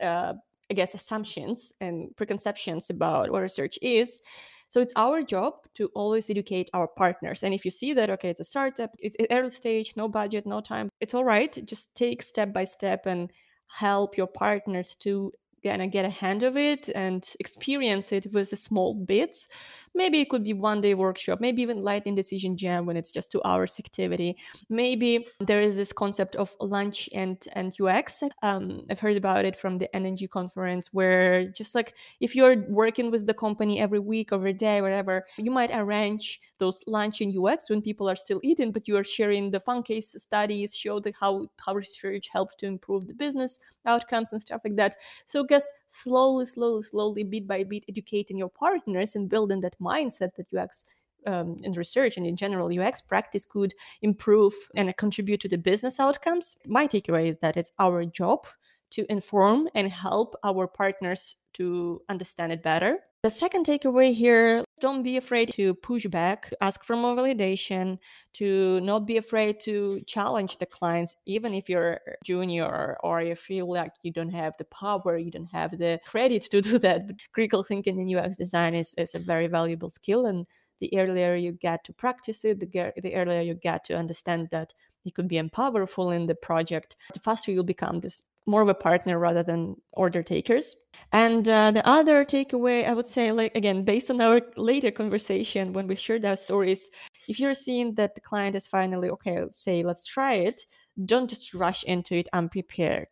[0.00, 0.34] uh,
[0.70, 4.20] I guess, assumptions and preconceptions about what research is.
[4.68, 7.42] So it's our job to always educate our partners.
[7.42, 10.60] And if you see that, okay, it's a startup, it's early stage, no budget, no
[10.60, 11.56] time, it's all right.
[11.66, 13.30] Just take step by step and
[13.68, 15.32] help your partners to
[15.66, 19.48] kind of get a hand of it and experience it with the small bits.
[19.96, 23.32] Maybe it could be one day workshop, maybe even Lightning Decision Jam when it's just
[23.32, 24.36] two hours activity.
[24.68, 28.22] Maybe there is this concept of lunch and and UX.
[28.42, 33.10] Um, I've heard about it from the NNG conference where just like if you're working
[33.10, 37.70] with the company every week, every day, whatever, you might arrange those lunch and UX
[37.70, 41.12] when people are still eating, but you are sharing the fun case studies, show the
[41.18, 44.96] how how research helped to improve the business outcomes and stuff like that.
[45.26, 50.30] So guess slowly, slowly, slowly, bit by bit, educating your partners and building that mindset
[50.36, 50.84] that UX
[51.26, 55.98] um, in research and in general UX practice could improve and contribute to the business
[55.98, 56.56] outcomes.
[56.66, 58.46] My takeaway is that it's our job
[58.90, 62.98] to inform and help our partners to understand it better.
[63.22, 67.98] The second takeaway here don't be afraid to push back, ask for more validation,
[68.34, 73.68] to not be afraid to challenge the clients, even if you're junior or you feel
[73.68, 77.08] like you don't have the power, you don't have the credit to do that.
[77.08, 80.26] But critical thinking in UX design is, is a very valuable skill.
[80.26, 80.46] And
[80.78, 84.72] the earlier you get to practice it, the, the earlier you get to understand that
[85.02, 88.74] you could be powerful in the project, the faster you'll become this more of a
[88.74, 90.76] partner rather than order takers.
[91.12, 95.72] And uh, the other takeaway, I would say, like again, based on our later conversation
[95.72, 96.88] when we shared our stories,
[97.28, 100.62] if you're seeing that the client is finally okay, say let's try it,
[101.04, 103.08] don't just rush into it unprepared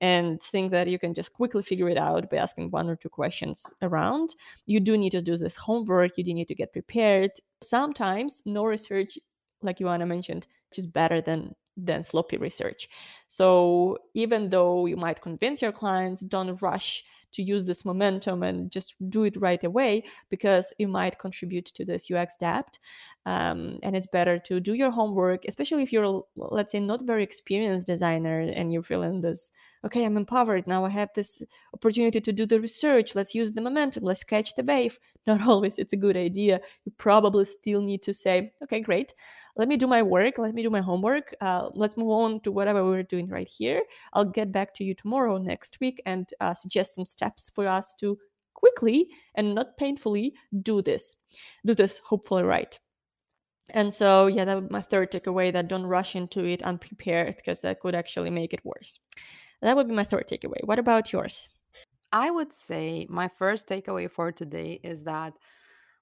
[0.00, 3.08] and think that you can just quickly figure it out by asking one or two
[3.08, 4.34] questions around.
[4.66, 6.18] You do need to do this homework.
[6.18, 7.30] You do need to get prepared.
[7.62, 9.18] Sometimes no research,
[9.62, 12.88] like Ioana mentioned, is better than than sloppy research.
[13.28, 18.70] So even though you might convince your clients, don't rush to use this momentum and
[18.70, 22.78] just do it right away because it might contribute to this UX debt.
[23.26, 27.22] Um, and it's better to do your homework, especially if you're, let's say, not very
[27.22, 29.50] experienced designer and you're feeling this,
[29.84, 30.66] okay, I'm empowered.
[30.66, 31.42] Now I have this
[31.74, 33.14] opportunity to do the research.
[33.14, 34.04] Let's use the momentum.
[34.04, 34.98] Let's catch the wave.
[35.26, 36.60] Not always it's a good idea.
[36.84, 39.14] You probably still need to say, okay, great.
[39.56, 40.38] Let me do my work.
[40.38, 41.34] Let me do my homework.
[41.40, 43.82] Uh, let's move on to whatever we're doing right here.
[44.12, 47.94] I'll get back to you tomorrow, next week, and uh, suggest some steps for us
[48.00, 48.18] to
[48.54, 51.16] quickly and not painfully do this.
[51.66, 52.78] Do this hopefully right.
[53.70, 57.60] And so, yeah, that be my third takeaway that don't rush into it unprepared because
[57.60, 59.00] that could actually make it worse.
[59.62, 60.64] That would be my third takeaway.
[60.64, 61.48] What about yours?
[62.12, 65.34] I would say my first takeaway for today is that,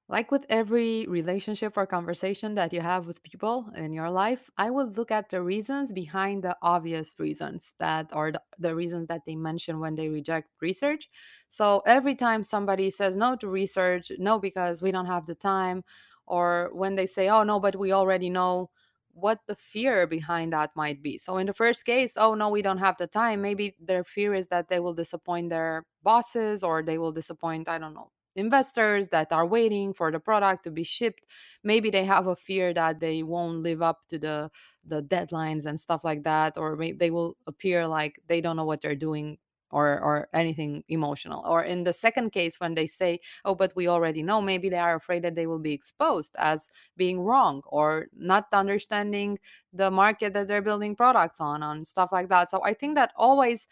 [0.09, 4.71] like with every relationship or conversation that you have with people in your life, I
[4.71, 9.37] would look at the reasons behind the obvious reasons that are the, reasons that they
[9.37, 11.09] mention when they reject research.
[11.49, 15.85] So every time somebody says no to research, no, because we don't have the time,
[16.27, 18.71] or when they say, oh, no, but we already know
[19.13, 21.19] what the fear behind that might be.
[21.19, 23.43] So, in the first case, oh, no, we don't have the time.
[23.43, 27.79] Maybe their fear is that they will disappoint their bosses or they will disappoint, I
[27.79, 31.25] don't know, investors that are waiting for the product to be shipped
[31.65, 34.51] maybe they have a fear that they won't live up to the
[34.85, 38.65] the deadlines and stuff like that or maybe they will appear like they don't know
[38.65, 39.37] what they're doing
[39.71, 43.87] or or anything emotional or in the second case when they say oh but we
[43.89, 48.07] already know maybe they are afraid that they will be exposed as being wrong or
[48.17, 49.39] not understanding
[49.73, 53.13] the market that they're building products on and stuff like that so i think that
[53.17, 53.67] always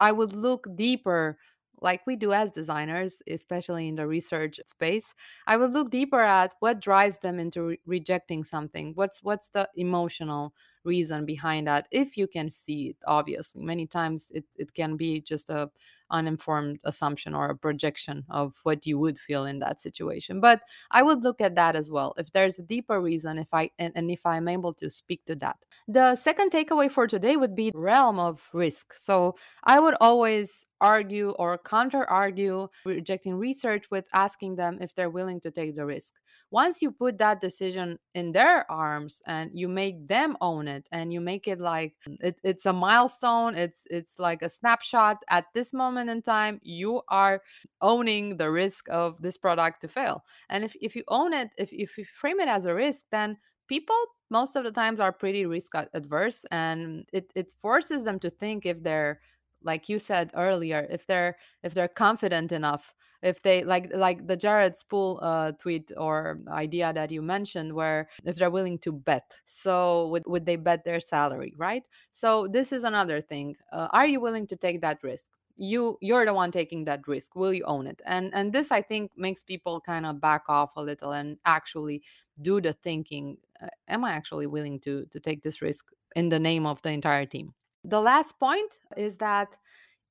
[0.00, 1.38] i would look deeper
[1.80, 5.14] like we do as designers, especially in the research space,
[5.46, 8.92] I would look deeper at what drives them into re- rejecting something.
[8.96, 10.54] What's what's the emotional
[10.88, 11.86] reason behind that?
[11.92, 15.70] If you can see it, obviously, many times it, it can be just a
[16.10, 20.40] uninformed assumption or a projection of what you would feel in that situation.
[20.40, 22.14] But I would look at that as well.
[22.18, 25.36] If there's a deeper reason, if I and, and if I'm able to speak to
[25.36, 25.56] that.
[25.86, 28.94] The second takeaway for today would be realm of risk.
[28.98, 35.10] So I would always argue or counter argue rejecting research with asking them if they're
[35.10, 36.14] willing to take the risk.
[36.50, 41.12] Once you put that decision in their arms and you make them own it and
[41.12, 45.72] you make it like it, it's a milestone, it's it's like a snapshot at this
[45.72, 47.42] moment in time, you are
[47.80, 50.24] owning the risk of this product to fail.
[50.48, 53.36] And if, if you own it, if, if you frame it as a risk, then
[53.68, 53.96] people
[54.30, 58.66] most of the times are pretty risk adverse and it, it forces them to think
[58.66, 59.20] if they're
[59.62, 64.36] like you said earlier if they're if they're confident enough if they like like the
[64.36, 69.32] jared spool uh, tweet or idea that you mentioned where if they're willing to bet
[69.44, 71.82] so would, would they bet their salary right?
[72.10, 75.26] So this is another thing uh, are you willing to take that risk?
[75.56, 78.00] You you're the one taking that risk will you own it?
[78.06, 82.02] And and this i think makes people kind of back off a little and actually
[82.40, 86.38] do the thinking uh, am i actually willing to to take this risk in the
[86.38, 87.52] name of the entire team
[87.84, 89.56] the last point is that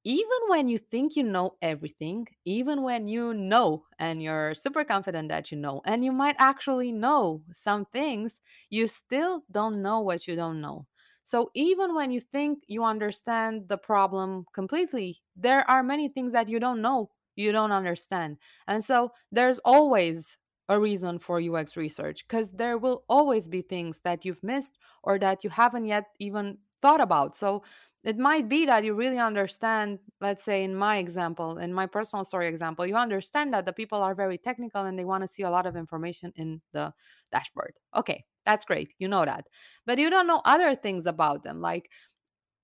[0.03, 5.29] even when you think you know everything, even when you know and you're super confident
[5.29, 10.27] that you know, and you might actually know some things, you still don't know what
[10.27, 10.87] you don't know.
[11.23, 16.47] So even when you think you understand the problem completely, there are many things that
[16.47, 18.37] you don't know, you don't understand.
[18.67, 20.37] And so there's always
[20.69, 25.19] a reason for UX research because there will always be things that you've missed or
[25.19, 27.35] that you haven't yet even thought about.
[27.35, 27.63] So
[28.03, 32.23] it might be that you really understand, let's say in my example, in my personal
[32.23, 35.43] story example, you understand that the people are very technical and they want to see
[35.43, 36.93] a lot of information in the
[37.31, 37.73] dashboard.
[37.95, 38.89] Okay, that's great.
[38.99, 39.47] You know that.
[39.85, 41.89] But you don't know other things about them, like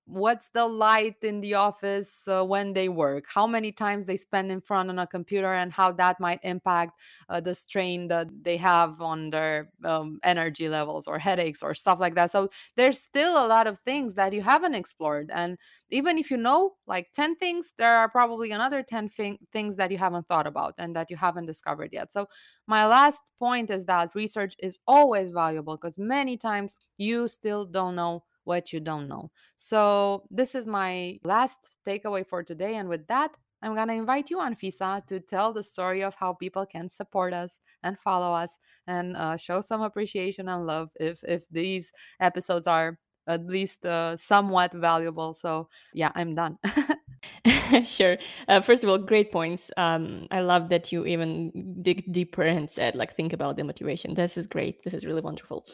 [0.06, 3.24] what's the light in the office uh, when they work?
[3.32, 6.98] How many times they spend in front on a computer and how that might impact
[7.28, 12.00] uh, the strain that they have on their um, energy levels or headaches or stuff
[12.00, 12.30] like that.
[12.30, 15.58] So there's still a lot of things that you haven't explored and
[15.90, 19.90] even if you know like 10 things there are probably another 10 thing- things that
[19.90, 22.12] you haven't thought about and that you haven't discovered yet.
[22.12, 22.26] So
[22.66, 27.94] my last point is that research is always valuable because many times you still don't
[27.96, 29.30] know what you don't know.
[29.56, 32.76] So, this is my last takeaway for today.
[32.76, 33.32] And with that,
[33.62, 37.32] I'm going to invite you, Anfisa, to tell the story of how people can support
[37.32, 41.90] us and follow us and uh, show some appreciation and love if, if these
[42.20, 45.32] episodes are at least uh, somewhat valuable.
[45.34, 46.58] So, yeah, I'm done.
[47.84, 48.16] sure.
[48.48, 49.70] Uh, first of all, great points.
[49.76, 54.14] Um, I love that you even dig deeper and said, like, think about the motivation.
[54.14, 54.82] This is great.
[54.82, 55.66] This is really wonderful.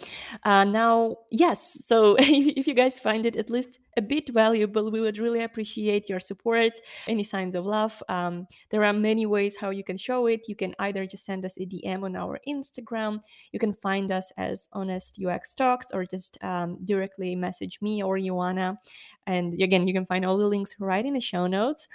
[0.44, 1.80] Uh, now, yes.
[1.86, 6.09] So if you guys find it at least a bit valuable, we would really appreciate
[6.09, 6.72] your support,
[7.07, 8.03] any signs of love.
[8.09, 10.48] Um, there are many ways how you can show it.
[10.48, 13.20] You can either just send us a DM on our Instagram.
[13.53, 18.16] You can find us as Honest UX Talks or just um, directly message me or
[18.16, 18.76] Ioana.
[19.26, 21.88] And again, you can find all the links right in the show notes.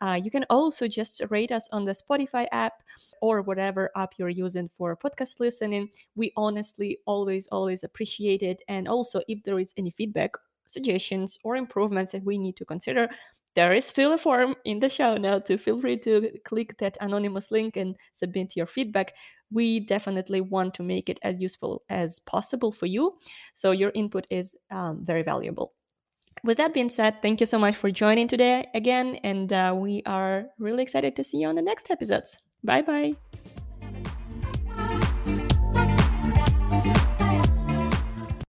[0.00, 2.82] Uh, you can also just rate us on the Spotify app
[3.20, 5.88] or whatever app you're using for podcast listening.
[6.14, 8.62] We honestly always, always appreciate it.
[8.68, 10.30] And also, if there is any feedback,
[10.66, 13.08] suggestions, or improvements that we need to consider,
[13.54, 15.48] there is still a form in the show notes.
[15.48, 19.14] So feel free to click that anonymous link and submit your feedback.
[19.52, 23.16] We definitely want to make it as useful as possible for you.
[23.54, 25.72] So your input is um, very valuable.
[26.44, 29.16] With that being said, thank you so much for joining today again.
[29.24, 32.38] And uh, we are really excited to see you on the next episodes.
[32.62, 33.14] Bye bye.